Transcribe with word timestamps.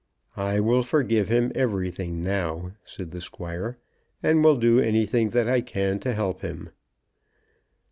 "I 0.35 0.59
will 0.59 0.81
forgive 0.81 1.27
him 1.27 1.51
everything 1.53 2.23
now," 2.23 2.71
said 2.83 3.11
the 3.11 3.21
Squire, 3.21 3.77
"and 4.23 4.43
will 4.43 4.57
do 4.57 4.79
anything 4.79 5.29
that 5.29 5.47
I 5.47 5.61
can 5.61 5.99
to 5.99 6.15
help 6.15 6.41
him." 6.41 6.71